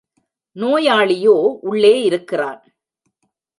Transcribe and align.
நோயாளியோ 0.55 1.35
உள்ளே 1.61 2.01
இருக்கிறான். 2.01 2.61